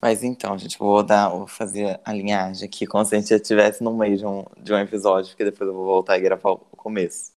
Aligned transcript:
Mas 0.00 0.22
então, 0.22 0.56
gente, 0.56 0.78
vou 0.78 1.02
dar, 1.02 1.28
vou 1.28 1.48
fazer 1.48 2.00
a 2.04 2.12
linhagem 2.12 2.68
aqui, 2.68 2.86
como 2.86 3.04
se 3.04 3.16
a 3.16 3.18
gente 3.18 3.30
já 3.30 3.36
estivesse 3.36 3.82
no 3.82 3.96
meio 3.96 4.16
de 4.16 4.24
um, 4.24 4.44
de 4.56 4.72
um 4.72 4.78
episódio, 4.78 5.30
porque 5.30 5.44
depois 5.44 5.68
eu 5.68 5.74
vou 5.74 5.84
voltar 5.84 6.16
e 6.16 6.20
gravar 6.20 6.52
o 6.52 6.58
começo. 6.58 7.32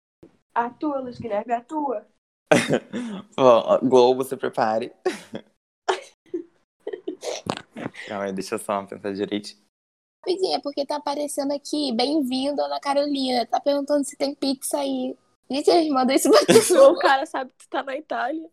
Atua, 0.54 1.00
Luiz 1.00 1.18
Guilherme, 1.18 1.54
atua. 1.54 2.06
Bom, 3.36 3.80
Globo, 3.88 4.24
se 4.26 4.36
prepare. 4.36 4.92
Calma 8.08 8.26
aí, 8.26 8.34
deixa 8.34 8.56
eu 8.56 8.60
só 8.60 8.86
pensar 8.86 9.14
direito. 9.14 9.56
Rapidinho, 10.26 10.56
é 10.56 10.60
porque 10.60 10.86
tá 10.86 10.98
aparecendo 10.98 11.54
aqui, 11.54 11.94
bem-vindo, 11.94 12.62
Ana 12.62 12.80
Carolina. 12.80 13.46
Tá 13.46 13.62
perguntando 13.62 14.04
se 14.04 14.18
tem 14.18 14.36
pizza 14.36 14.80
aí. 14.80 15.16
Gente, 15.50 15.70
eles 15.70 15.90
mandam 15.90 16.16
isso 16.16 16.30
pra 16.30 16.46
pessoa, 16.46 16.92
o 16.92 17.00
cara 17.00 17.26
sabe 17.26 17.52
que 17.52 17.66
tu 17.66 17.70
tá 17.70 17.82
na 17.82 17.96
Itália. 17.96 18.50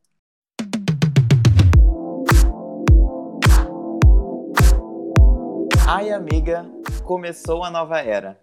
Ai, 5.88 6.10
amiga, 6.10 6.68
começou 7.04 7.62
a 7.62 7.70
nova 7.70 8.00
era. 8.00 8.36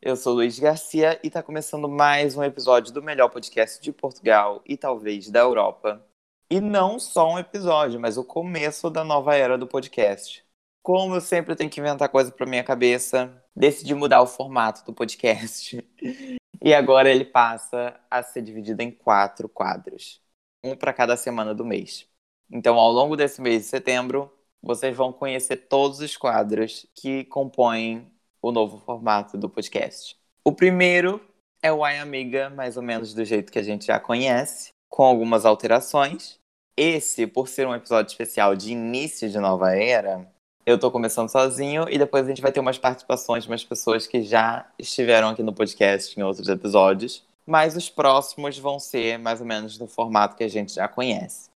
Eu 0.00 0.14
sou 0.14 0.34
Luiz 0.34 0.58
Garcia 0.58 1.18
e 1.24 1.30
tá 1.30 1.42
começando 1.42 1.88
mais 1.88 2.36
um 2.36 2.44
episódio 2.44 2.92
do 2.92 3.02
melhor 3.02 3.30
podcast 3.30 3.80
de 3.80 3.90
Portugal 3.90 4.60
e 4.66 4.76
talvez 4.76 5.30
da 5.30 5.40
Europa. 5.40 6.04
E 6.50 6.60
não 6.60 6.98
só 6.98 7.32
um 7.32 7.38
episódio, 7.38 7.98
mas 7.98 8.18
o 8.18 8.24
começo 8.24 8.90
da 8.90 9.02
nova 9.02 9.34
era 9.34 9.56
do 9.56 9.66
podcast. 9.66 10.44
Como 10.82 11.14
eu 11.14 11.22
sempre 11.22 11.56
tenho 11.56 11.70
que 11.70 11.80
inventar 11.80 12.10
coisa 12.10 12.30
pra 12.30 12.44
minha 12.44 12.62
cabeça, 12.62 13.42
decidi 13.56 13.94
mudar 13.94 14.20
o 14.20 14.26
formato 14.26 14.84
do 14.84 14.92
podcast. 14.92 15.82
E 16.64 16.72
agora 16.72 17.10
ele 17.10 17.24
passa 17.24 17.98
a 18.08 18.22
ser 18.22 18.40
dividido 18.40 18.82
em 18.82 18.90
quatro 18.92 19.48
quadros, 19.48 20.22
um 20.62 20.76
para 20.76 20.92
cada 20.92 21.16
semana 21.16 21.52
do 21.52 21.64
mês. 21.64 22.06
Então, 22.48 22.78
ao 22.78 22.92
longo 22.92 23.16
desse 23.16 23.42
mês 23.42 23.62
de 23.62 23.68
setembro, 23.68 24.30
vocês 24.62 24.96
vão 24.96 25.12
conhecer 25.12 25.56
todos 25.56 26.00
os 26.00 26.16
quadros 26.16 26.86
que 26.94 27.24
compõem 27.24 28.06
o 28.40 28.52
novo 28.52 28.78
formato 28.78 29.36
do 29.36 29.48
podcast. 29.48 30.16
O 30.44 30.52
primeiro 30.52 31.20
é 31.62 31.72
o 31.72 31.84
Ai 31.84 31.98
Amiga, 31.98 32.48
mais 32.50 32.76
ou 32.76 32.82
menos 32.82 33.12
do 33.12 33.24
jeito 33.24 33.52
que 33.52 33.58
a 33.58 33.62
gente 33.62 33.86
já 33.86 33.98
conhece, 33.98 34.70
com 34.88 35.02
algumas 35.02 35.44
alterações. 35.44 36.38
Esse, 36.76 37.26
por 37.26 37.48
ser 37.48 37.66
um 37.66 37.74
episódio 37.74 38.10
especial 38.10 38.56
de 38.56 38.72
início 38.72 39.28
de 39.28 39.38
nova 39.38 39.74
era, 39.76 40.26
eu 40.64 40.78
tô 40.78 40.90
começando 40.90 41.28
sozinho 41.28 41.86
e 41.88 41.98
depois 41.98 42.24
a 42.24 42.28
gente 42.28 42.40
vai 42.40 42.52
ter 42.52 42.60
umas 42.60 42.78
participações 42.78 43.44
de 43.44 43.50
umas 43.50 43.64
pessoas 43.64 44.06
que 44.06 44.22
já 44.22 44.66
estiveram 44.78 45.28
aqui 45.28 45.42
no 45.42 45.52
podcast 45.52 46.18
em 46.18 46.22
outros 46.22 46.48
episódios. 46.48 47.24
Mas 47.44 47.76
os 47.76 47.90
próximos 47.90 48.58
vão 48.58 48.78
ser 48.78 49.18
mais 49.18 49.40
ou 49.40 49.46
menos 49.46 49.78
no 49.78 49.86
formato 49.86 50.36
que 50.36 50.44
a 50.44 50.48
gente 50.48 50.74
já 50.74 50.86
conhece 50.88 51.51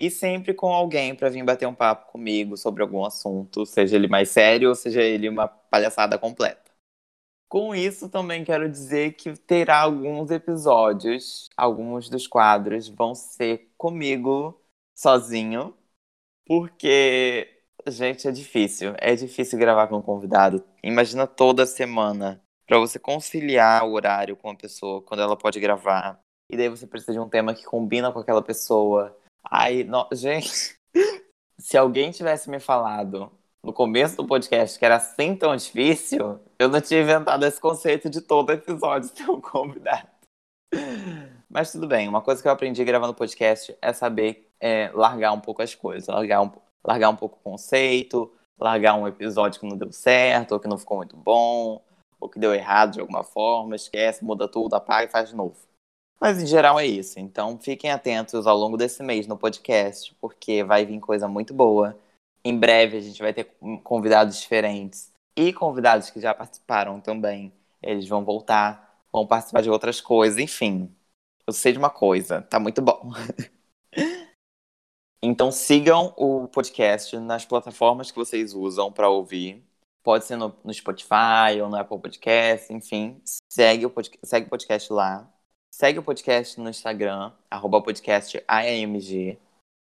e 0.00 0.10
sempre 0.10 0.54
com 0.54 0.72
alguém 0.72 1.14
para 1.14 1.28
vir 1.30 1.44
bater 1.44 1.66
um 1.68 1.74
papo 1.74 2.10
comigo 2.12 2.56
sobre 2.56 2.82
algum 2.82 3.04
assunto, 3.04 3.66
seja 3.66 3.96
ele 3.96 4.08
mais 4.08 4.30
sério 4.30 4.70
ou 4.70 4.74
seja 4.74 5.02
ele 5.02 5.28
uma 5.28 5.48
palhaçada 5.48 6.18
completa. 6.18 6.70
Com 7.48 7.74
isso, 7.74 8.08
também 8.08 8.44
quero 8.44 8.68
dizer 8.70 9.14
que 9.14 9.32
terá 9.34 9.80
alguns 9.80 10.30
episódios, 10.30 11.48
alguns 11.56 12.08
dos 12.08 12.26
quadros 12.26 12.88
vão 12.88 13.14
ser 13.14 13.72
comigo 13.76 14.60
sozinho, 14.94 15.76
porque, 16.46 17.62
gente, 17.88 18.28
é 18.28 18.32
difícil. 18.32 18.94
É 18.98 19.14
difícil 19.16 19.58
gravar 19.58 19.88
com 19.88 19.98
um 19.98 20.02
convidado. 20.02 20.64
Imagina 20.82 21.26
toda 21.26 21.66
semana 21.66 22.42
para 22.66 22.78
você 22.78 22.98
conciliar 22.98 23.84
o 23.84 23.92
horário 23.94 24.36
com 24.36 24.50
a 24.50 24.56
pessoa 24.56 25.02
quando 25.02 25.22
ela 25.22 25.36
pode 25.36 25.60
gravar. 25.60 26.20
E 26.50 26.56
daí 26.56 26.68
você 26.68 26.86
precisa 26.86 27.12
de 27.12 27.20
um 27.20 27.28
tema 27.28 27.54
que 27.54 27.64
combina 27.64 28.12
com 28.12 28.18
aquela 28.20 28.42
pessoa. 28.42 29.16
Aí, 29.44 29.84
no... 29.84 30.08
gente, 30.12 30.76
se 31.58 31.76
alguém 31.76 32.10
tivesse 32.10 32.50
me 32.50 32.60
falado 32.60 33.30
no 33.62 33.72
começo 33.72 34.16
do 34.16 34.26
podcast 34.26 34.78
que 34.78 34.84
era 34.84 34.96
assim 34.96 35.36
tão 35.36 35.54
difícil, 35.54 36.40
eu 36.58 36.68
não 36.68 36.80
tinha 36.80 37.02
inventado 37.02 37.44
esse 37.44 37.60
conceito 37.60 38.08
de 38.08 38.20
todo 38.20 38.52
episódio 38.52 39.10
ter 39.10 39.30
um 39.30 39.40
convidado. 39.40 40.08
Mas 41.48 41.72
tudo 41.72 41.86
bem, 41.86 42.08
uma 42.08 42.22
coisa 42.22 42.40
que 42.40 42.48
eu 42.48 42.52
aprendi 42.52 42.84
gravando 42.84 43.12
podcast 43.12 43.76
é 43.82 43.92
saber 43.92 44.48
é, 44.60 44.90
largar 44.94 45.32
um 45.32 45.40
pouco 45.40 45.62
as 45.62 45.74
coisas, 45.74 46.08
largar 46.08 46.42
um, 46.42 46.50
largar 46.84 47.10
um 47.10 47.16
pouco 47.16 47.38
o 47.38 47.50
conceito, 47.50 48.32
largar 48.58 48.94
um 48.94 49.08
episódio 49.08 49.60
que 49.60 49.66
não 49.66 49.76
deu 49.76 49.92
certo, 49.92 50.52
ou 50.52 50.60
que 50.60 50.68
não 50.68 50.78
ficou 50.78 50.98
muito 50.98 51.16
bom, 51.16 51.82
ou 52.20 52.28
que 52.28 52.38
deu 52.38 52.54
errado 52.54 52.92
de 52.92 53.00
alguma 53.00 53.24
forma, 53.24 53.74
esquece, 53.74 54.24
muda 54.24 54.46
tudo, 54.46 54.74
apaga 54.74 55.04
e 55.04 55.08
faz 55.08 55.30
de 55.30 55.36
novo. 55.36 55.56
Mas 56.20 56.42
em 56.42 56.46
geral 56.46 56.78
é 56.78 56.86
isso. 56.86 57.18
Então 57.18 57.58
fiquem 57.58 57.90
atentos 57.90 58.46
ao 58.46 58.56
longo 58.56 58.76
desse 58.76 59.02
mês 59.02 59.26
no 59.26 59.38
podcast, 59.38 60.14
porque 60.20 60.62
vai 60.62 60.84
vir 60.84 61.00
coisa 61.00 61.26
muito 61.26 61.54
boa. 61.54 61.98
Em 62.44 62.56
breve 62.58 62.98
a 62.98 63.00
gente 63.00 63.22
vai 63.22 63.32
ter 63.32 63.44
convidados 63.82 64.40
diferentes 64.40 65.10
e 65.34 65.52
convidados 65.52 66.10
que 66.10 66.20
já 66.20 66.34
participaram 66.34 67.00
também. 67.00 67.52
Eles 67.82 68.06
vão 68.06 68.24
voltar, 68.24 69.02
vão 69.10 69.26
participar 69.26 69.62
de 69.62 69.70
outras 69.70 70.00
coisas, 70.00 70.38
enfim. 70.38 70.94
Eu 71.46 71.52
sei 71.54 71.72
de 71.72 71.78
uma 71.78 71.90
coisa, 71.90 72.42
tá 72.42 72.60
muito 72.60 72.82
bom. 72.82 73.10
então 75.22 75.50
sigam 75.50 76.14
o 76.16 76.48
podcast 76.48 77.16
nas 77.18 77.44
plataformas 77.46 78.10
que 78.10 78.18
vocês 78.18 78.54
usam 78.54 78.92
para 78.92 79.08
ouvir. 79.08 79.64
Pode 80.02 80.24
ser 80.24 80.36
no, 80.36 80.54
no, 80.64 80.72
Spotify 80.72 81.60
ou 81.62 81.68
no 81.68 81.76
Apple 81.76 81.98
Podcast, 81.98 82.72
enfim. 82.72 83.20
Segue 83.48 83.86
o, 83.86 83.92
segue 84.24 84.46
o 84.46 84.50
podcast 84.50 84.92
lá. 84.92 85.30
Segue 85.80 85.98
o 85.98 86.02
podcast 86.02 86.60
no 86.60 86.68
Instagram, 86.68 87.32
arroba 87.50 87.80
podcast. 87.80 88.44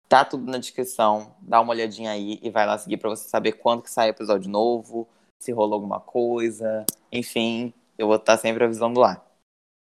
Tá 0.09 0.25
tudo 0.25 0.49
na 0.49 0.59
descrição. 0.59 1.35
Dá 1.41 1.61
uma 1.61 1.73
olhadinha 1.73 2.13
aí 2.13 2.39
e 2.41 2.51
vai 2.51 2.65
lá 2.65 2.79
seguir 2.79 2.99
para 2.99 3.11
você 3.11 3.29
saber 3.29 3.55
quando 3.55 3.83
que 3.83 3.91
sai 3.91 4.09
episódio 4.09 4.49
novo, 4.49 5.09
se 5.41 5.51
rolou 5.51 5.75
alguma 5.75 5.99
coisa. 5.99 6.87
Enfim, 7.11 7.75
eu 7.99 8.07
vou 8.07 8.15
estar 8.15 8.37
sempre 8.37 8.63
avisando 8.63 9.01
lá. 9.01 9.27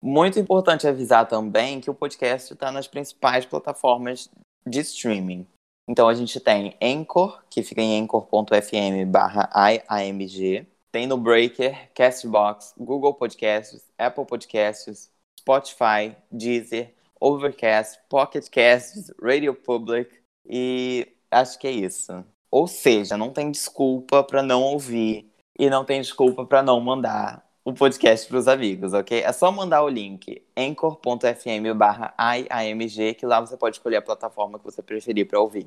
Muito 0.02 0.38
importante 0.38 0.86
avisar 0.86 1.26
também 1.26 1.80
que 1.80 1.88
o 1.88 1.94
podcast 1.94 2.52
está 2.52 2.70
nas 2.70 2.86
principais 2.86 3.46
plataformas 3.46 4.30
de 4.66 4.80
streaming. 4.80 5.46
Então 5.88 6.06
a 6.06 6.12
gente 6.12 6.38
tem 6.38 6.76
Anchor, 6.82 7.42
que 7.48 7.62
fica 7.62 7.80
em 7.80 7.98
anchor.fm 8.02 9.06
barra 9.06 9.48
IAMG. 9.72 10.66
Tem 10.92 11.06
no 11.06 11.16
Breaker, 11.16 11.90
Castbox, 11.94 12.74
Google 12.76 13.14
Podcasts, 13.14 13.90
Apple 13.96 14.26
Podcasts, 14.26 15.10
Spotify, 15.48 16.14
Deezer, 16.30 16.92
Overcast, 17.18 17.98
Pocket 18.10 18.46
Casts, 18.50 19.10
Radio 19.18 19.54
Public 19.54 20.14
e 20.46 21.08
acho 21.30 21.58
que 21.58 21.66
é 21.66 21.70
isso. 21.70 22.22
Ou 22.50 22.68
seja, 22.68 23.16
não 23.16 23.32
tem 23.32 23.50
desculpa 23.50 24.22
para 24.22 24.42
não 24.42 24.62
ouvir 24.62 25.32
e 25.58 25.70
não 25.70 25.86
tem 25.86 26.02
desculpa 26.02 26.44
para 26.44 26.62
não 26.62 26.78
mandar 26.80 27.42
o 27.64 27.72
podcast 27.72 28.28
para 28.28 28.36
os 28.36 28.46
amigos, 28.46 28.92
ok? 28.92 29.22
É 29.22 29.32
só 29.32 29.50
mandar 29.50 29.82
o 29.82 29.88
link 29.88 30.46
anchor.fm/iamg 30.54 33.14
que 33.14 33.24
lá 33.24 33.40
você 33.40 33.56
pode 33.56 33.76
escolher 33.76 33.96
a 33.96 34.02
plataforma 34.02 34.58
que 34.58 34.66
você 34.66 34.82
preferir 34.82 35.26
para 35.26 35.40
ouvir. 35.40 35.66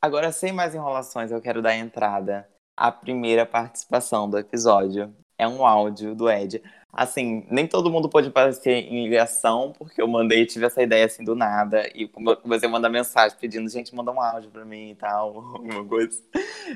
Agora, 0.00 0.30
sem 0.30 0.52
mais 0.52 0.74
enrolações, 0.74 1.30
eu 1.30 1.40
quero 1.40 1.62
dar 1.62 1.74
entrada 1.74 2.46
à 2.76 2.92
primeira 2.92 3.46
participação 3.46 4.28
do 4.28 4.38
episódio. 4.38 5.10
É 5.38 5.46
um 5.46 5.64
áudio 5.66 6.14
do 6.14 6.30
Ed. 6.30 6.62
Assim, 6.92 7.46
nem 7.50 7.66
todo 7.66 7.90
mundo 7.90 8.08
pôde 8.08 8.28
aparecer 8.28 8.84
em 8.84 9.04
ligação, 9.04 9.72
porque 9.78 10.00
eu 10.00 10.06
mandei, 10.06 10.44
tive 10.44 10.66
essa 10.66 10.82
ideia 10.82 11.06
assim 11.06 11.24
do 11.24 11.34
nada, 11.34 11.90
e 11.94 12.06
comecei 12.06 12.68
a 12.68 12.72
mandar 12.72 12.90
mensagem 12.90 13.36
pedindo, 13.40 13.68
gente, 13.70 13.94
manda 13.94 14.12
um 14.12 14.20
áudio 14.20 14.50
pra 14.50 14.62
mim 14.62 14.90
e 14.90 14.94
tal, 14.94 15.34
alguma 15.56 15.84
coisa. 15.86 16.22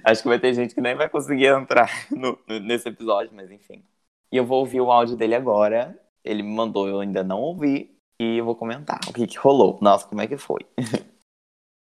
Acho 0.03 0.23
que 0.23 0.29
vai 0.29 0.39
ter 0.39 0.55
gente 0.55 0.75
que 0.75 0.81
nem 0.81 0.95
vai 0.95 1.09
conseguir 1.09 1.47
entrar 1.47 1.91
no, 2.11 2.39
nesse 2.61 2.89
episódio, 2.89 3.31
mas 3.35 3.51
enfim. 3.51 3.85
E 4.33 4.37
eu 4.39 4.47
vou 4.47 4.61
ouvir 4.61 4.81
o 4.81 4.91
áudio 4.91 5.17
dele 5.17 5.35
agora. 5.35 5.99
Ele 6.25 6.43
me 6.43 6.55
mandou, 6.55 6.89
eu 6.89 7.01
ainda 7.01 7.23
não 7.23 7.41
ouvi, 7.41 7.95
e 8.19 8.39
eu 8.39 8.45
vou 8.45 8.57
comentar 8.57 8.99
o 9.09 9.13
que, 9.13 9.27
que 9.27 9.39
rolou. 9.39 9.79
Nossa, 9.83 10.09
como 10.09 10.23
é 10.23 10.27
que 10.27 10.37
foi? 10.37 10.61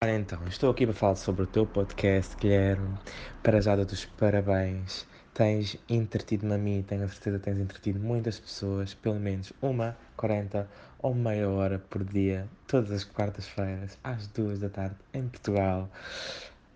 Então, 0.00 0.39
estou 0.47 0.71
aqui 0.71 0.87
para 0.87 0.95
falar 0.95 1.17
sobre 1.17 1.43
o 1.43 1.47
teu 1.47 1.67
podcast, 1.67 2.37
Guilherme. 2.37 2.97
Para 3.43 3.61
já 3.61 3.75
dar-te 3.75 3.95
os 3.95 4.05
parabéns 4.05 5.05
tens 5.38 5.79
entretido-me 5.88 6.55
a 6.55 6.58
mim, 6.58 6.85
tenho 6.85 7.05
a 7.05 7.08
certeza 7.08 7.38
que 7.38 7.44
tens 7.44 7.61
entretido 7.61 8.00
muitas 8.00 8.40
pessoas, 8.40 8.93
pelo 8.93 9.20
menos 9.20 9.52
uma, 9.62 9.96
40 10.17 10.69
ou 10.99 11.14
meia 11.14 11.49
hora 11.49 11.79
por 11.79 12.02
dia, 12.02 12.49
todas 12.67 12.90
as 12.90 13.05
quartas-feiras, 13.05 13.96
às 14.02 14.26
duas 14.26 14.58
da 14.58 14.69
tarde, 14.69 14.96
em 15.14 15.29
Portugal. 15.29 15.88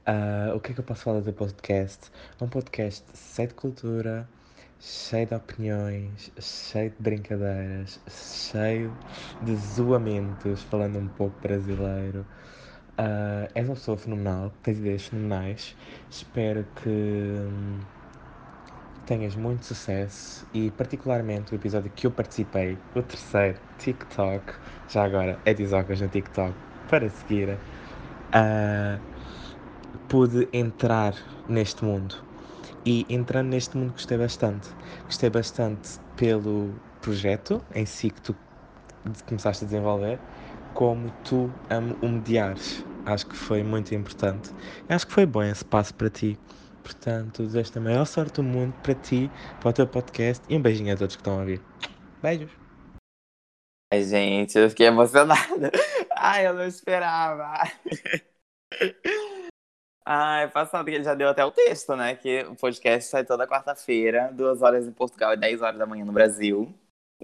Uh, 0.06 0.55
o 0.55 0.61
que 0.61 0.70
é 0.70 0.75
que 0.75 0.81
eu 0.81 0.85
posso 0.85 1.03
falar 1.03 1.19
do 1.23 1.32
podcast? 1.32 2.09
É 2.41 2.44
um 2.44 2.49
podcast 2.49 3.05
cheio 3.17 3.49
de 3.49 3.55
cultura, 3.55 4.29
cheio 4.79 5.26
de 5.26 5.35
opiniões, 5.35 6.31
cheio 6.38 6.91
de 6.91 6.97
brincadeiras, 7.00 7.99
cheio 8.08 8.97
de 9.43 9.56
zoamentos, 9.56 10.62
falando 10.62 11.00
um 11.00 11.08
pouco 11.08 11.37
brasileiro. 11.41 12.25
Uh, 12.93 13.50
és 13.56 13.67
uma 13.67 13.75
pessoa 13.75 13.97
fenomenal, 13.97 14.53
tens 14.62 14.79
ideias 14.79 15.08
fenomenais. 15.08 15.76
Espero 16.08 16.65
que. 16.76 18.02
Tenhas 19.05 19.35
muito 19.35 19.67
sucesso 19.67 20.47
e 20.55 20.71
particularmente 20.71 21.53
o 21.53 21.57
episódio 21.57 21.91
que 21.91 22.07
eu 22.07 22.13
participei, 22.13 22.85
o 22.95 23.03
terceiro, 23.03 23.61
TikTok, 23.77 24.55
já 24.87 25.05
agora 25.05 25.43
Disocas 25.57 26.01
no 26.01 26.09
TikTok 26.09 26.57
para 26.87 27.09
seguir. 27.11 27.61
Uh, 28.35 29.03
pude 30.09 30.49
entrar 30.53 31.17
neste 31.49 31.85
mundo. 31.85 32.15
E 32.85 33.07
entrando 33.09 33.49
neste 33.49 33.77
mundo 33.77 33.93
gostei 33.93 34.19
bastante. 34.19 34.69
Gostei 35.07 35.31
bastante 35.31 35.99
pelo 36.17 36.81
projeto 37.01 37.65
em 37.75 37.87
si 37.87 38.11
que 38.11 38.21
tu 38.21 38.37
começaste 39.27 39.65
a 39.65 39.67
desenvolver, 39.67 40.21
como 40.73 41.11
tu 41.11 41.59
o 42.01 42.09
mediares. 42.09 42.85
Acho 43.05 43.27
que 43.29 43.37
foi 43.37 43.63
muito 43.65 43.95
importante. 43.95 44.51
Acho 44.89 45.07
que 45.07 45.13
foi 45.13 45.27
bom 45.27 45.43
esse 45.43 45.65
passo 45.65 45.95
para 45.95 46.11
ti. 46.11 46.39
Portanto, 46.82 47.43
desejo 47.44 47.73
a 47.76 47.81
maior 47.81 48.05
sorte 48.05 48.34
do 48.34 48.43
mundo 48.43 48.75
para 48.82 48.94
ti, 48.94 49.31
para 49.61 49.70
o 49.70 49.73
teu 49.73 49.87
podcast 49.87 50.44
e 50.49 50.56
um 50.56 50.62
beijinho 50.62 50.93
a 50.93 50.96
todos 50.96 51.17
que 51.17 51.20
estão 51.20 51.37
a 51.37 51.40
ouvir. 51.40 51.62
Beijos! 52.23 52.50
Ai, 53.93 54.02
gente, 54.02 54.58
eu 54.58 54.70
fiquei 54.70 54.87
emocionada. 54.87 55.70
Ai, 56.17 56.46
eu 56.46 56.55
não 56.55 56.67
esperava. 56.67 57.55
Ai, 60.05 60.49
passado 60.50 60.87
que 60.87 60.93
ele 60.93 61.05
já 61.05 61.14
deu 61.14 61.29
até 61.29 61.44
o 61.44 61.52
texto, 61.52 61.94
né? 61.94 62.17
Que 62.17 62.43
o 62.44 62.56
podcast 62.56 63.08
sai 63.08 63.25
toda 63.25 63.46
quarta-feira, 63.46 64.32
duas 64.32 64.61
horas 64.61 64.87
em 64.87 64.93
Portugal 64.93 65.34
e 65.34 65.37
10 65.37 65.62
horas 65.62 65.79
da 65.79 65.87
manhã 65.87 66.05
no 66.05 66.12
Brasil. 66.12 66.75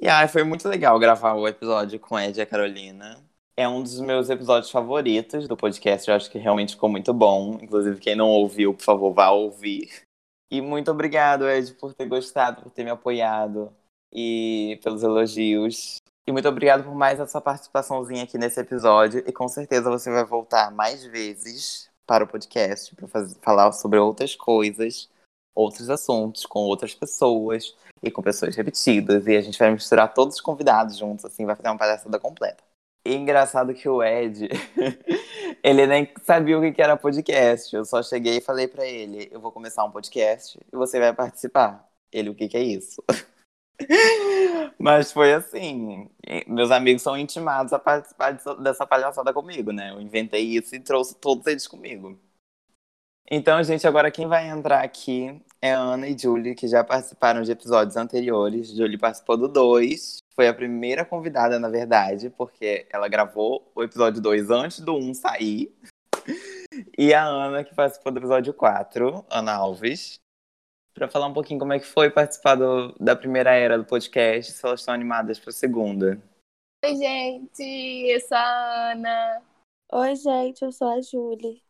E 0.00 0.06
ai, 0.08 0.28
foi 0.28 0.44
muito 0.44 0.69
legal 0.69 0.96
gravar 0.99 1.34
o 1.34 1.49
episódio 1.49 1.99
com 1.99 2.19
Ed 2.19 2.38
e 2.38 2.43
a 2.43 2.46
Carolina. 2.46 3.20
É 3.58 3.66
um 3.66 3.82
dos 3.82 3.99
meus 3.99 4.31
episódios 4.31 4.70
favoritos 4.70 5.49
do 5.49 5.56
podcast. 5.56 6.08
Eu 6.08 6.14
acho 6.14 6.31
que 6.31 6.38
realmente 6.38 6.75
ficou 6.75 6.88
muito 6.88 7.12
bom. 7.12 7.58
Inclusive, 7.60 7.99
quem 7.99 8.14
não 8.14 8.28
ouviu, 8.28 8.72
por 8.72 8.84
favor, 8.84 9.12
vá 9.12 9.31
ouvir. 9.31 10.02
E 10.49 10.60
muito 10.60 10.93
obrigado, 10.93 11.49
Ed, 11.49 11.75
por 11.75 11.93
ter 11.93 12.06
gostado, 12.06 12.62
por 12.62 12.70
ter 12.70 12.84
me 12.84 12.90
apoiado 12.90 13.75
e 14.12 14.78
pelos 14.81 15.02
elogios. 15.02 15.96
E 16.25 16.31
muito 16.31 16.49
obrigado 16.49 16.84
por 16.84 16.94
mais 16.94 17.19
essa 17.19 17.40
participaçãozinha 17.40 18.22
aqui 18.22 18.38
nesse 18.38 18.60
episódio. 18.60 19.25
E 19.26 19.32
com 19.32 19.49
certeza 19.49 19.90
você 19.90 20.08
vai 20.08 20.25
voltar 20.25 20.70
mais 20.70 21.05
vezes 21.05 21.90
para 22.06 22.22
o 22.22 22.28
podcast 22.28 22.94
para 22.94 23.08
falar 23.43 23.72
sobre 23.72 23.99
outras 23.99 24.37
coisas, 24.37 25.10
outros 25.52 25.90
assuntos, 25.90 26.46
com 26.46 26.60
outras 26.60 26.94
pessoas 26.94 27.75
e 28.05 28.08
com 28.08 28.22
pessoas 28.22 28.55
repetidas. 28.55 29.26
E 29.26 29.37
a 29.37 29.40
gente 29.40 29.58
vai 29.58 29.72
misturar 29.72 30.14
todos 30.14 30.37
os 30.37 30.40
convidados 30.40 30.96
juntos, 30.96 31.25
assim, 31.25 31.44
vai 31.44 31.56
fazer 31.56 31.69
uma 31.69 31.76
palhaçada 31.76 32.20
completa. 32.20 32.68
E 33.08 33.14
engraçado 33.14 33.72
que 33.72 33.88
o 33.88 34.02
Ed, 34.02 34.50
ele 35.64 35.87
nem 35.87 36.12
sabia 36.22 36.58
o 36.58 36.75
que 36.75 36.82
era 36.82 36.94
podcast. 36.94 37.75
Eu 37.75 37.82
só 37.87 38.02
cheguei 38.02 38.37
e 38.37 38.43
falei 38.43 38.69
para 38.69 38.84
ele: 38.84 39.31
eu 39.32 39.40
vou 39.40 39.50
começar 39.50 39.82
um 39.82 39.90
podcast 39.90 40.60
e 40.70 40.76
você 40.76 41.00
vai 41.00 41.14
participar. 41.14 41.88
Ele, 42.12 42.28
o 42.28 42.34
que, 42.34 42.49
que 42.49 42.56
é 42.58 42.62
isso? 42.62 43.02
Mas 44.78 45.10
foi 45.10 45.32
assim. 45.32 46.10
Meus 46.46 46.70
amigos 46.70 47.00
são 47.00 47.16
intimados 47.16 47.72
a 47.72 47.78
participar 47.78 48.32
dessa 48.60 48.87
palhaçada 48.87 49.32
comigo, 49.32 49.72
né? 49.72 49.90
Eu 49.90 50.02
inventei 50.02 50.43
isso 50.43 50.76
e 50.76 50.81
trouxe 50.81 51.14
todos 51.14 51.46
eles 51.46 51.66
comigo. 51.66 52.20
Então, 53.31 53.63
gente, 53.63 53.87
agora 53.87 54.11
quem 54.11 54.27
vai 54.27 54.49
entrar 54.49 54.83
aqui 54.83 55.39
é 55.61 55.75
a 55.75 55.79
Ana 55.79 56.09
e 56.09 56.17
Julie, 56.17 56.55
que 56.55 56.67
já 56.67 56.83
participaram 56.83 57.43
de 57.43 57.53
episódios 57.53 57.97
anteriores. 57.97 58.71
Julie 58.71 58.97
participou 58.97 59.37
do 59.37 59.49
2. 59.49 60.19
Foi 60.35 60.49
a 60.49 60.55
primeira 60.55 61.05
convidada, 61.05 61.59
na 61.59 61.69
verdade, 61.69 62.31
porque 62.31 62.87
ela 62.91 63.07
gravou 63.07 63.71
o 63.75 63.83
episódio 63.83 64.23
2 64.23 64.51
antes 64.51 64.81
do 64.81 64.95
1 64.95 65.11
um 65.11 65.15
sair. 65.15 65.71
E 66.97 67.13
a 67.13 67.23
Ana, 67.23 67.65
que 67.65 67.75
participou 67.75 68.11
do 68.13 68.19
episódio 68.19 68.55
4, 68.55 69.27
Ana 69.29 69.55
Alves, 69.55 70.19
para 70.95 71.09
falar 71.09 71.27
um 71.27 71.35
pouquinho 71.35 71.61
como 71.61 71.75
é 71.75 71.79
que 71.79 71.87
foi 71.87 72.09
participar 72.09 72.55
do, 72.55 72.95
da 72.99 73.15
primeira 73.15 73.53
era 73.53 73.77
do 73.77 73.85
podcast, 73.85 74.53
se 74.53 74.65
elas 74.65 74.81
estão 74.81 74.95
animadas 74.95 75.39
para 75.39 75.51
a 75.51 75.53
segunda. 75.53 76.23
Oi, 76.83 76.97
gente, 76.97 77.63
eu 77.63 78.21
sou 78.21 78.39
a 78.39 78.93
Ana. 78.93 79.43
Oi, 79.93 80.17
gente, 80.17 80.63
eu 80.63 80.73
sou 80.73 80.89
a 80.89 81.01
Julie. 81.01 81.68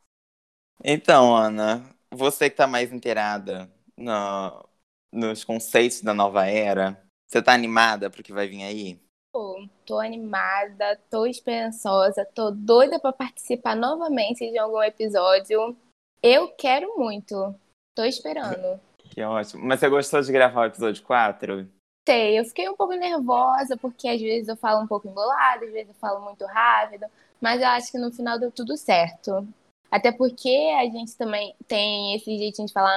Então, 0.85 1.35
Ana, 1.35 1.83
você 2.13 2.49
que 2.49 2.55
está 2.55 2.67
mais 2.67 2.93
inteirada 2.93 3.71
no, 3.97 4.65
nos 5.13 5.45
conceitos 5.45 6.01
da 6.01 6.15
nova 6.15 6.47
era, 6.47 7.03
você 7.27 7.43
tá 7.43 7.53
animada 7.53 8.09
pro 8.09 8.23
que 8.23 8.33
vai 8.33 8.47
vir 8.47 8.63
aí? 8.63 9.01
Tô, 9.33 9.69
tô 9.85 9.99
animada, 9.99 10.99
tô 11.11 11.27
esperançosa, 11.27 12.25
tô 12.35 12.51
doida 12.51 12.99
para 12.99 13.13
participar 13.13 13.77
novamente 13.77 14.51
de 14.51 14.59
algum 14.59 14.83
episódio. 14.83 15.77
Eu 16.23 16.49
quero 16.53 16.97
muito. 16.97 17.55
Tô 17.95 18.05
esperando. 18.05 18.81
Que 19.11 19.23
ótimo. 19.23 19.65
Mas 19.65 19.81
você 19.81 19.89
gostou 19.89 20.21
de 20.23 20.33
gravar 20.33 20.63
o 20.63 20.67
episódio 20.67 21.03
4? 21.03 21.69
Sei, 22.09 22.39
eu 22.39 22.45
fiquei 22.45 22.69
um 22.69 22.77
pouco 22.77 22.95
nervosa, 22.95 23.77
porque 23.77 24.09
às 24.09 24.21
vezes 24.21 24.49
eu 24.49 24.57
falo 24.57 24.83
um 24.83 24.87
pouco 24.87 25.07
embolado, 25.07 25.65
às 25.65 25.73
vezes 25.73 25.89
eu 25.89 25.95
falo 25.95 26.25
muito 26.25 26.47
rápido, 26.47 27.05
mas 27.39 27.61
eu 27.61 27.69
acho 27.69 27.93
que 27.93 27.99
no 27.99 28.11
final 28.11 28.39
deu 28.39 28.51
tudo 28.51 28.79
certo. 28.79 29.47
Até 29.91 30.13
porque 30.13 30.73
a 30.79 30.85
gente 30.85 31.17
também 31.17 31.55
tem 31.67 32.15
esse 32.15 32.37
jeitinho 32.37 32.67
de 32.67 32.73
falar 32.73 32.93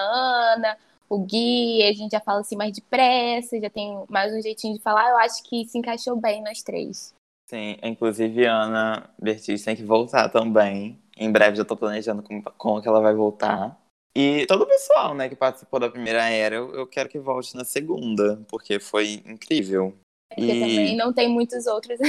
Ana, 0.55 0.77
o 1.09 1.19
Gui, 1.19 1.83
a 1.83 1.93
gente 1.93 2.11
já 2.11 2.19
fala 2.19 2.41
assim 2.41 2.55
mais 2.55 2.73
depressa, 2.73 3.59
já 3.59 3.69
tem 3.69 4.03
mais 4.09 4.33
um 4.33 4.41
jeitinho 4.41 4.75
de 4.75 4.81
falar. 4.81 5.09
Eu 5.09 5.17
acho 5.17 5.43
que 5.43 5.65
se 5.65 5.77
encaixou 5.77 6.15
bem 6.15 6.41
nós 6.43 6.61
três. 6.61 7.13
Sim, 7.49 7.75
inclusive 7.83 8.45
Ana 8.45 9.09
Bertis 9.21 9.63
tem 9.63 9.75
que 9.75 9.83
voltar 9.83 10.29
também. 10.29 10.97
Em 11.17 11.29
breve 11.29 11.57
já 11.57 11.65
tô 11.65 11.75
planejando 11.75 12.23
como, 12.23 12.41
como 12.57 12.81
que 12.81 12.87
ela 12.87 13.01
vai 13.01 13.13
voltar. 13.13 13.77
E 14.15 14.45
todo 14.45 14.63
o 14.63 14.67
pessoal, 14.67 15.13
né, 15.13 15.29
que 15.29 15.35
participou 15.35 15.79
da 15.79 15.89
primeira 15.89 16.29
era, 16.29 16.55
eu, 16.55 16.73
eu 16.73 16.87
quero 16.87 17.09
que 17.09 17.19
volte 17.19 17.55
na 17.55 17.63
segunda, 17.63 18.41
porque 18.47 18.79
foi 18.79 19.21
incrível. 19.25 19.93
Porque 20.33 20.51
e... 20.51 20.59
também 20.59 20.95
não 20.95 21.13
tem 21.13 21.29
muitos 21.29 21.65
outros. 21.67 21.99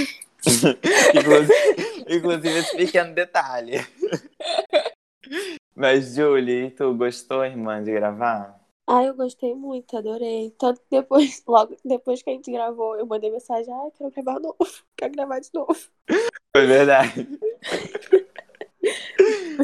Inclusive, 1.14 2.04
inclusive 2.08 2.58
esse 2.58 2.76
pequeno 2.76 3.14
detalhe. 3.14 3.86
Mas, 5.74 6.14
Julie, 6.14 6.70
tu 6.70 6.94
gostou, 6.94 7.44
irmã, 7.44 7.82
de 7.82 7.92
gravar? 7.92 8.60
Ah, 8.86 9.04
eu 9.04 9.14
gostei 9.14 9.54
muito, 9.54 9.96
adorei. 9.96 10.50
Tanto 10.58 10.80
que 10.80 10.86
depois, 10.90 11.42
logo 11.46 11.76
depois 11.84 12.22
que 12.22 12.30
a 12.30 12.32
gente 12.32 12.50
gravou, 12.50 12.96
eu 12.96 13.06
mandei 13.06 13.30
mensagem, 13.30 13.72
ah, 13.72 13.88
quero 13.96 14.10
gravar 14.10 14.38
de 14.38 14.42
novo, 14.42 14.58
quero 14.96 15.12
gravar 15.12 15.38
de 15.40 15.48
novo. 15.54 15.78
Foi 16.54 16.66
verdade. 16.66 17.28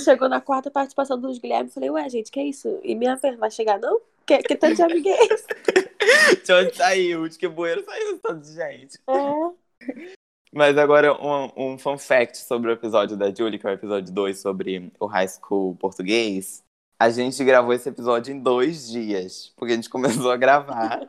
Chegou 0.00 0.28
na 0.28 0.40
quarta 0.40 0.70
participação 0.70 1.20
dos 1.20 1.38
Guilherme, 1.38 1.70
falei, 1.70 1.90
ué, 1.90 2.08
gente, 2.08 2.30
que 2.30 2.38
é 2.38 2.44
isso? 2.44 2.80
E 2.82 2.94
minha 2.94 3.16
vez 3.16 3.36
vai 3.36 3.50
chegar, 3.50 3.78
não? 3.78 4.00
Que, 4.24 4.38
que 4.38 4.56
tanto 4.56 4.76
de 4.76 4.82
amigo 4.82 5.08
é 5.08 5.24
esse? 5.24 5.46
de 6.44 6.52
onde 6.52 6.76
saiu? 6.76 7.28
De 7.28 7.38
que 7.38 7.48
bueiro 7.48 7.84
saiu 7.84 8.18
tanto 8.18 8.42
de 8.42 8.54
gente? 8.54 8.98
É. 9.08 10.17
Mas 10.58 10.76
agora 10.76 11.14
um, 11.24 11.52
um 11.56 11.78
fun 11.78 11.96
fact 11.96 12.38
sobre 12.38 12.68
o 12.68 12.72
episódio 12.72 13.16
da 13.16 13.32
Julie, 13.32 13.60
que 13.60 13.66
é 13.68 13.70
o 13.70 13.74
episódio 13.74 14.12
2 14.12 14.40
sobre 14.40 14.92
o 14.98 15.06
high 15.06 15.28
school 15.28 15.76
português. 15.76 16.64
A 17.00 17.10
gente 17.10 17.44
gravou 17.44 17.72
esse 17.72 17.88
episódio 17.88 18.34
em 18.34 18.40
dois 18.40 18.88
dias, 18.88 19.52
porque 19.56 19.74
a 19.74 19.76
gente 19.76 19.88
começou 19.88 20.32
a 20.32 20.36
gravar. 20.36 21.08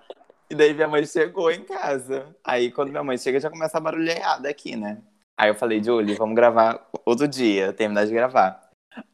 e 0.52 0.54
daí 0.54 0.72
minha 0.72 0.88
mãe 0.88 1.04
chegou 1.04 1.50
em 1.50 1.64
casa. 1.64 2.28
Aí 2.44 2.70
quando 2.70 2.92
minha 2.92 3.04
mãe 3.04 3.18
chega, 3.18 3.40
já 3.40 3.50
começa 3.50 3.80
a 3.80 3.82
barulhada 3.82 4.48
aqui, 4.48 4.76
né? 4.76 5.02
Aí 5.36 5.50
eu 5.50 5.56
falei, 5.56 5.84
Julie, 5.84 6.14
vamos 6.14 6.36
gravar 6.36 6.88
outro 7.04 7.28
dia, 7.28 7.74
terminar 7.74 8.06
de 8.06 8.14
gravar. 8.14 8.70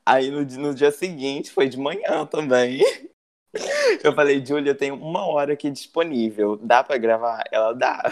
Aí 0.05 0.29
no, 0.29 0.41
no 0.43 0.75
dia 0.75 0.91
seguinte, 0.91 1.49
foi 1.49 1.69
de 1.69 1.79
manhã 1.79 2.25
também. 2.25 2.81
Eu 4.03 4.13
falei, 4.13 4.45
Julia, 4.45 4.73
eu 4.73 4.77
tenho 4.77 4.95
uma 4.95 5.25
hora 5.25 5.53
aqui 5.53 5.71
disponível. 5.71 6.57
Dá 6.57 6.83
para 6.83 6.97
gravar? 6.97 7.41
Ela 7.49 7.71
dá. 7.71 8.11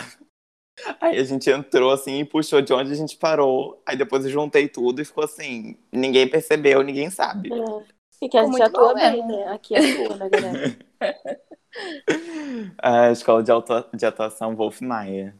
Aí 0.99 1.19
a 1.19 1.23
gente 1.23 1.49
entrou 1.49 1.91
assim 1.91 2.19
e 2.19 2.25
puxou 2.25 2.61
de 2.61 2.73
onde 2.73 2.91
a 2.91 2.95
gente 2.95 3.17
parou. 3.17 3.81
Aí 3.85 3.95
depois 3.95 4.25
eu 4.25 4.31
juntei 4.31 4.67
tudo 4.67 5.01
e 5.01 5.05
ficou 5.05 5.23
assim: 5.23 5.77
ninguém 5.91 6.27
percebeu, 6.27 6.81
ninguém 6.81 7.09
sabe. 7.09 7.49
É. 7.53 8.03
E 8.21 8.29
que 8.29 8.37
a 8.37 8.45
gente 8.45 8.61
atua 8.61 8.93
bem, 8.93 9.25
né? 9.27 9.47
Aqui 9.49 9.75
atua, 9.75 10.15
né, 10.15 10.29
galera? 10.29 10.77
a 12.81 13.11
escola 13.11 13.43
de, 13.43 13.51
auto... 13.51 13.85
de 13.93 14.05
atuação 14.05 14.55
Wolf 14.55 14.79
Maia. 14.81 15.37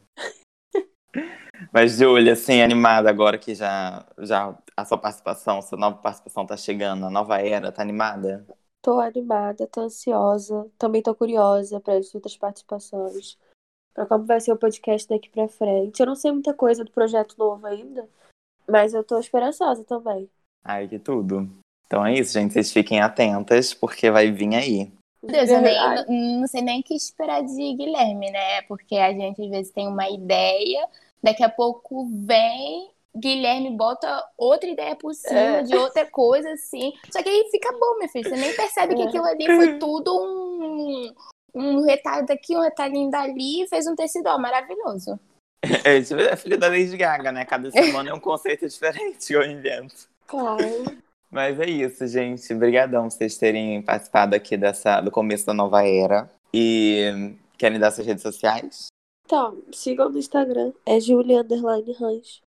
Mas, 1.72 1.96
Júlia, 1.96 2.34
assim, 2.34 2.60
animada 2.60 3.08
agora 3.08 3.38
que 3.38 3.54
já, 3.54 4.04
já 4.18 4.54
a 4.76 4.84
sua 4.84 4.98
participação, 4.98 5.62
sua 5.62 5.78
nova 5.78 5.96
participação 5.96 6.44
tá 6.44 6.56
chegando, 6.56 7.06
a 7.06 7.10
nova 7.10 7.40
era, 7.40 7.72
tá 7.72 7.80
animada? 7.80 8.46
Tô 8.82 9.00
animada, 9.00 9.66
tô 9.66 9.80
ansiosa, 9.80 10.70
também 10.76 11.00
tô 11.00 11.14
curiosa 11.14 11.80
para 11.80 11.96
as 11.96 12.14
outras 12.14 12.36
participações, 12.36 13.38
para 13.94 14.06
como 14.06 14.24
vai 14.24 14.40
ser 14.40 14.52
o 14.52 14.56
podcast 14.56 15.08
daqui 15.08 15.30
para 15.30 15.48
frente. 15.48 16.00
Eu 16.00 16.06
não 16.06 16.16
sei 16.16 16.32
muita 16.32 16.52
coisa 16.52 16.84
do 16.84 16.90
projeto 16.90 17.36
novo 17.38 17.64
ainda, 17.66 18.06
mas 18.68 18.92
eu 18.92 19.04
tô 19.04 19.18
esperançosa 19.18 19.84
também. 19.84 20.28
Ai, 20.64 20.88
que 20.88 20.98
tudo. 20.98 21.48
Então 21.86 22.04
é 22.04 22.14
isso, 22.14 22.32
gente. 22.32 22.52
Vocês 22.52 22.72
fiquem 22.72 23.00
atentas, 23.00 23.72
porque 23.72 24.10
vai 24.10 24.30
vir 24.30 24.54
aí. 24.54 24.92
Deus, 25.22 25.48
eu 25.48 25.60
nem, 25.60 26.40
não, 26.40 26.46
sei 26.46 26.60
nem 26.60 26.80
o 26.80 26.82
que 26.82 26.94
esperar 26.94 27.42
de 27.42 27.74
Guilherme, 27.74 28.30
né? 28.30 28.62
Porque 28.62 28.96
a 28.96 29.12
gente 29.12 29.40
às 29.40 29.48
vezes 29.48 29.72
tem 29.72 29.88
uma 29.88 30.08
ideia, 30.10 30.86
daqui 31.22 31.42
a 31.42 31.48
pouco 31.48 32.06
vem 32.26 32.90
Guilherme 33.16 33.70
bota 33.70 34.28
outra 34.36 34.68
ideia 34.68 34.96
por 34.96 35.14
cima 35.14 35.38
é. 35.38 35.62
de 35.62 35.76
outra 35.76 36.04
coisa, 36.04 36.50
assim. 36.50 36.92
Só 37.12 37.22
que 37.22 37.28
aí 37.28 37.48
fica 37.50 37.70
bom, 37.72 37.98
meu 37.98 38.08
filho. 38.08 38.28
Você 38.28 38.36
nem 38.36 38.54
percebe 38.56 38.96
que 38.96 39.02
é. 39.02 39.04
aquilo 39.06 39.24
ali 39.24 39.46
foi 39.46 39.78
tudo 39.78 40.12
um, 40.12 41.14
um 41.54 41.82
retalho 41.82 42.26
daqui, 42.26 42.56
um 42.56 42.60
retalhinho 42.60 43.10
dali 43.10 43.62
e 43.62 43.68
fez 43.68 43.86
um 43.86 43.94
tecido 43.94 44.26
ó, 44.28 44.38
maravilhoso. 44.38 45.18
É, 45.82 45.96
é 45.96 46.36
filho 46.36 46.58
da 46.58 46.68
Lady 46.68 46.94
Gaga, 46.94 47.32
né? 47.32 47.46
Cada 47.46 47.70
semana 47.70 48.10
é 48.10 48.12
um 48.14 48.20
conceito 48.20 48.66
diferente 48.68 49.26
que 49.26 49.32
eu 49.32 49.42
invento. 49.42 50.08
Claro. 50.26 50.62
Mas 51.30 51.58
é 51.58 51.64
isso, 51.64 52.06
gente. 52.06 52.52
Obrigadão 52.52 53.04
por 53.04 53.12
vocês 53.12 53.38
terem 53.38 53.80
participado 53.80 54.36
aqui 54.36 54.58
dessa, 54.58 55.00
do 55.00 55.10
começo 55.10 55.46
da 55.46 55.54
nova 55.54 55.82
era. 55.82 56.30
E 56.52 57.34
querem 57.56 57.78
dar 57.78 57.90
suas 57.90 58.06
redes 58.06 58.22
sociais? 58.22 58.88
Então, 59.24 59.62
sigam 59.72 60.10
no 60.10 60.18
Instagram. 60.18 60.72
É 60.84 61.00
Julia 61.00 61.40
Underline 61.40 61.92
Range. 61.92 62.40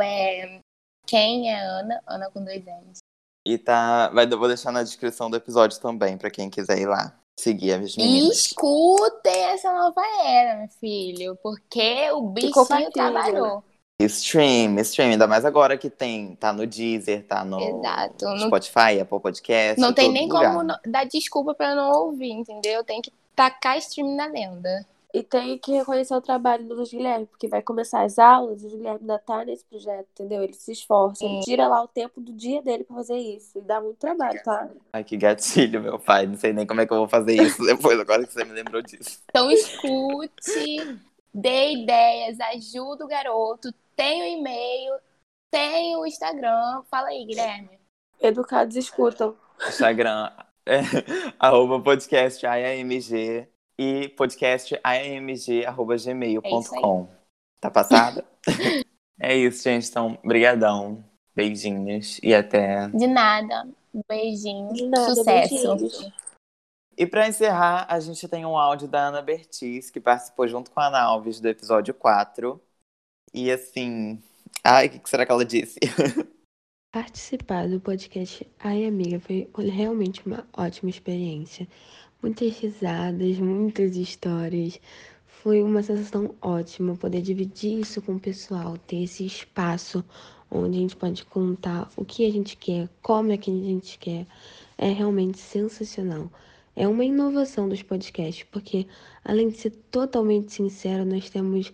É, 0.00 0.58
quem 1.06 1.50
é 1.50 1.60
Ana? 1.60 2.02
Ana 2.06 2.30
com 2.30 2.42
dois 2.42 2.64
N's. 2.64 2.98
E 3.46 3.58
tá. 3.58 4.08
Vai, 4.08 4.26
vou 4.26 4.48
deixar 4.48 4.72
na 4.72 4.82
descrição 4.82 5.30
do 5.30 5.36
episódio 5.36 5.80
também, 5.80 6.16
pra 6.16 6.30
quem 6.30 6.48
quiser 6.48 6.78
ir 6.78 6.86
lá. 6.86 7.16
Seguir 7.38 7.72
as 7.72 7.94
E 7.94 7.98
meninas. 7.98 8.36
escutem 8.38 9.44
essa 9.44 9.72
nova 9.72 10.00
era, 10.24 10.58
meu 10.60 10.68
filho. 10.68 11.36
Porque 11.42 12.10
o 12.12 12.22
bichinho 12.28 12.52
compartilha. 12.52 12.90
trabalhou. 12.92 13.64
Stream, 14.00 14.78
stream, 14.80 15.10
ainda 15.12 15.26
mais 15.26 15.44
agora 15.44 15.76
que 15.78 15.88
tem. 15.88 16.34
Tá 16.36 16.52
no 16.52 16.66
Deezer, 16.66 17.24
tá 17.26 17.44
no 17.44 17.60
Exato. 17.60 18.24
Não, 18.24 18.38
Spotify, 18.38 19.00
Apple 19.00 19.20
Podcast. 19.20 19.80
não 19.80 19.92
tem 19.92 20.06
todo 20.06 20.14
nem 20.14 20.28
lugar. 20.28 20.52
como 20.52 20.62
no- 20.64 20.78
dar 20.86 21.04
desculpa 21.04 21.54
pra 21.54 21.74
não 21.74 21.92
ouvir, 21.92 22.30
entendeu? 22.32 22.82
Tem 22.84 23.00
que 23.00 23.12
tacar 23.34 23.78
stream 23.78 24.14
na 24.16 24.26
lenda. 24.26 24.84
E 25.14 25.22
tem 25.22 25.58
que 25.58 25.72
reconhecer 25.72 26.14
o 26.14 26.22
trabalho 26.22 26.64
do 26.66 26.74
Luiz 26.74 26.90
Guilherme, 26.90 27.26
porque 27.26 27.46
vai 27.46 27.60
começar 27.60 28.02
as 28.02 28.18
aulas, 28.18 28.60
o 28.60 28.62
Luiz 28.62 28.74
Guilherme 28.74 29.00
ainda 29.00 29.18
tá 29.18 29.44
nesse 29.44 29.62
projeto, 29.66 30.08
entendeu? 30.12 30.42
Ele 30.42 30.54
se 30.54 30.72
esforça, 30.72 31.22
ele 31.22 31.40
tira 31.40 31.68
lá 31.68 31.82
o 31.82 31.88
tempo 31.88 32.18
do 32.18 32.32
dia 32.32 32.62
dele 32.62 32.82
pra 32.84 32.96
fazer 32.96 33.18
isso. 33.18 33.58
E 33.58 33.60
dá 33.60 33.78
muito 33.78 33.98
trabalho, 33.98 34.42
tá? 34.42 34.70
Ai, 34.90 35.04
que 35.04 35.18
gatilho, 35.18 35.82
meu 35.82 35.98
pai. 35.98 36.26
Não 36.26 36.36
sei 36.36 36.54
nem 36.54 36.66
como 36.66 36.80
é 36.80 36.86
que 36.86 36.92
eu 36.94 36.98
vou 36.98 37.08
fazer 37.08 37.34
isso 37.34 37.60
depois, 37.66 38.00
agora 38.00 38.26
que 38.26 38.32
você 38.32 38.42
me 38.42 38.52
lembrou 38.52 38.80
disso. 38.80 39.20
Então 39.28 39.50
escute, 39.50 40.98
dê 41.34 41.74
ideias, 41.74 42.40
ajuda 42.40 43.04
o 43.04 43.08
garoto. 43.08 43.70
Tem 43.94 44.22
o 44.22 44.38
e-mail, 44.38 44.94
tem 45.50 45.94
o 45.94 46.06
Instagram. 46.06 46.82
Fala 46.90 47.08
aí, 47.08 47.26
Guilherme. 47.26 47.78
Educados 48.18 48.76
escutam. 48.76 49.36
Instagram, 49.68 50.32
é, 50.64 50.80
arroba 51.38 51.82
podcast 51.82 52.46
AMG 52.46 53.51
e 53.82 54.08
podcast 54.10 54.78
gmail.com. 56.04 57.08
Tá 57.60 57.68
passada? 57.68 58.24
é 59.18 59.36
isso, 59.36 59.64
gente. 59.64 59.88
Então, 59.88 60.16
brigadão. 60.24 61.04
Beijinhos 61.34 62.20
e 62.22 62.32
até. 62.32 62.88
De 62.88 63.06
nada. 63.08 63.66
Um 63.92 64.02
beijinho. 64.08 64.72
De 64.72 64.86
nada, 64.86 65.14
Sucesso. 65.14 65.76
beijinhos. 65.76 66.12
E 66.96 67.06
pra 67.06 67.26
encerrar, 67.26 67.86
a 67.88 67.98
gente 67.98 68.28
tem 68.28 68.46
um 68.46 68.56
áudio 68.56 68.86
da 68.86 69.08
Ana 69.08 69.22
Bertis, 69.22 69.90
que 69.90 69.98
participou 69.98 70.46
junto 70.46 70.70
com 70.70 70.78
a 70.78 70.86
Ana 70.86 71.00
Alves 71.00 71.40
do 71.40 71.48
episódio 71.48 71.92
4. 71.94 72.60
E 73.34 73.50
assim. 73.50 74.22
Ai, 74.62 74.86
o 74.86 74.90
que 74.90 74.98
que 75.00 75.10
será 75.10 75.26
que 75.26 75.32
ela 75.32 75.44
disse? 75.44 75.80
Participar 76.92 77.66
do 77.68 77.80
podcast 77.80 78.46
Ai 78.60 78.84
Amiga 78.84 79.18
foi 79.18 79.48
realmente 79.70 80.24
uma 80.26 80.46
ótima 80.52 80.90
experiência. 80.90 81.66
Muitas 82.22 82.56
risadas, 82.60 83.36
muitas 83.38 83.96
histórias. 83.96 84.80
Foi 85.26 85.60
uma 85.60 85.82
sensação 85.82 86.32
ótima 86.40 86.94
poder 86.94 87.20
dividir 87.20 87.80
isso 87.80 88.00
com 88.00 88.14
o 88.14 88.20
pessoal, 88.20 88.78
ter 88.78 89.02
esse 89.02 89.26
espaço 89.26 90.04
onde 90.48 90.78
a 90.78 90.80
gente 90.82 90.94
pode 90.94 91.24
contar 91.24 91.90
o 91.96 92.04
que 92.04 92.24
a 92.24 92.30
gente 92.30 92.56
quer, 92.56 92.88
como 93.02 93.32
é 93.32 93.36
que 93.36 93.50
a 93.50 93.54
gente 93.54 93.98
quer. 93.98 94.24
É 94.78 94.92
realmente 94.92 95.38
sensacional. 95.38 96.30
É 96.76 96.86
uma 96.86 97.04
inovação 97.04 97.68
dos 97.68 97.82
podcasts, 97.82 98.46
porque 98.52 98.86
além 99.24 99.48
de 99.48 99.56
ser 99.56 99.70
totalmente 99.90 100.52
sincero, 100.52 101.04
nós 101.04 101.28
temos 101.28 101.72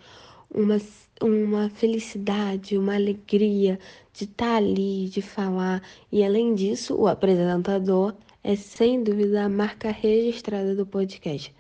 uma, 0.51 0.79
uma 1.21 1.69
felicidade, 1.69 2.79
uma 2.79 2.95
alegria 2.95 3.79
de 4.15 4.25
estar 4.25 4.57
ali, 4.57 5.11
de 5.11 5.21
falar. 5.21 5.83
E 6.11 6.25
além 6.25 6.55
disso, 6.55 6.95
o 6.97 7.07
apresentador 7.07 8.15
é 8.43 8.55
sem 8.57 9.03
dúvida 9.03 9.45
a 9.45 9.49
marca 9.49 9.91
registrada 9.91 10.75
do 10.75 10.87
podcast. 10.87 11.55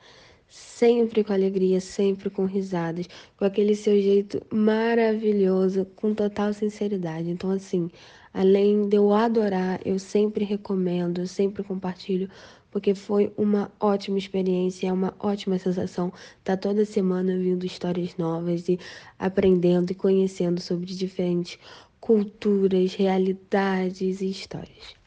Sempre 0.49 1.23
com 1.23 1.33
alegria, 1.33 1.81
sempre 1.81 2.31
com 2.31 2.47
risadas, 2.47 3.09
com 3.37 3.45
aquele 3.45 3.75
seu 3.75 4.01
jeito 4.01 4.41
maravilhoso, 4.53 5.85
com 5.97 6.15
total 6.15 6.53
sinceridade. 6.55 7.29
Então, 7.29 7.51
assim, 7.51 7.91
além 8.33 8.89
de 8.89 8.97
eu 8.97 9.13
adorar, 9.13 9.81
eu 9.85 9.99
sempre 9.99 10.45
recomendo, 10.45 11.27
sempre 11.27 11.63
compartilho, 11.63 12.31
porque 12.71 12.95
foi 12.95 13.33
uma 13.37 13.71
ótima 13.81 14.19
experiência, 14.19 14.89
é 14.89 14.93
uma 14.93 15.15
ótima 15.19 15.59
sensação 15.59 16.13
estar 16.39 16.57
toda 16.57 16.85
semana 16.85 17.33
ouvindo 17.33 17.67
histórias 17.67 18.17
novas 18.17 18.69
e 18.69 18.79
aprendendo 19.19 19.91
e 19.91 19.95
conhecendo 19.95 20.61
sobre 20.61 20.87
diferentes 20.87 21.59
culturas, 22.01 22.95
realidades 22.95 24.21
e 24.21 24.31
histórias. 24.31 24.98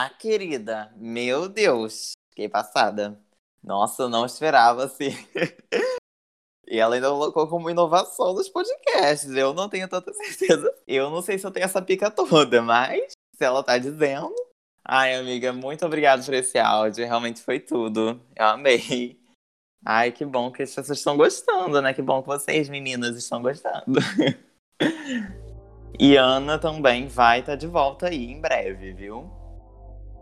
Ah, 0.00 0.10
querida, 0.10 0.92
meu 0.94 1.48
Deus, 1.48 2.12
fiquei 2.30 2.48
passada. 2.48 3.20
Nossa, 3.60 4.04
eu 4.04 4.08
não 4.08 4.24
esperava 4.24 4.84
assim. 4.84 5.10
E 6.70 6.78
ela 6.78 6.96
ainda 6.96 7.08
colocou 7.08 7.48
como 7.48 7.70
inovação 7.70 8.34
dos 8.34 8.46
podcasts. 8.46 9.30
Eu 9.30 9.54
não 9.54 9.70
tenho 9.70 9.88
tanta 9.88 10.12
certeza. 10.12 10.70
Eu 10.86 11.08
não 11.08 11.22
sei 11.22 11.38
se 11.38 11.46
eu 11.46 11.50
tenho 11.50 11.64
essa 11.64 11.80
pica 11.80 12.10
toda, 12.10 12.60
mas 12.60 13.12
se 13.34 13.42
ela 13.42 13.64
tá 13.64 13.78
dizendo. 13.78 14.34
Ai, 14.84 15.14
amiga, 15.14 15.50
muito 15.50 15.86
obrigado 15.86 16.24
por 16.24 16.34
esse 16.34 16.58
áudio. 16.58 17.06
Realmente 17.06 17.40
foi 17.40 17.58
tudo. 17.58 18.20
Eu 18.36 18.44
amei. 18.44 19.18
Ai, 19.82 20.12
que 20.12 20.26
bom 20.26 20.52
que 20.52 20.62
as 20.62 20.74
pessoas 20.74 20.98
estão 20.98 21.16
gostando, 21.16 21.80
né? 21.80 21.94
Que 21.94 22.02
bom 22.02 22.20
que 22.20 22.28
vocês, 22.28 22.68
meninas, 22.68 23.16
estão 23.16 23.42
gostando. 23.42 23.98
E 25.98 26.16
Ana 26.16 26.60
também 26.60 27.08
vai 27.08 27.40
estar 27.40 27.56
de 27.56 27.66
volta 27.66 28.06
aí 28.06 28.30
em 28.30 28.40
breve, 28.40 28.92
viu? 28.92 29.37